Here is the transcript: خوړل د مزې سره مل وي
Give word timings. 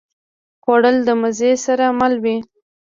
خوړل 0.63 0.97
د 1.07 1.09
مزې 1.21 1.51
سره 1.65 1.85
مل 1.99 2.13
وي 2.23 2.37